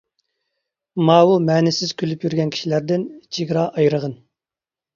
ماۋۇ 1.09 1.35
مەنىسىز 1.49 1.93
كۈلۈپ 2.01 2.27
يۈرگەن 2.29 2.55
كىشىلەردىن 2.57 3.07
چېگرا 3.39 3.69
ئايرىغىن. 3.69 4.21